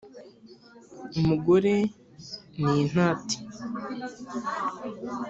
[1.19, 1.73] umugore
[2.61, 3.37] ni intati